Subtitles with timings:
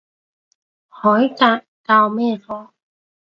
[0.89, 2.71] 海格教咩科？